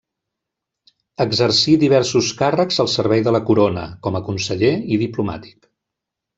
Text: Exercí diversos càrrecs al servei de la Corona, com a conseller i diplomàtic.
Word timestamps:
Exercí 1.25 1.75
diversos 1.83 2.31
càrrecs 2.41 2.81
al 2.85 2.91
servei 2.95 3.23
de 3.29 3.35
la 3.37 3.43
Corona, 3.51 3.87
com 4.09 4.21
a 4.21 4.25
conseller 4.33 4.73
i 4.97 5.01
diplomàtic. 5.07 5.73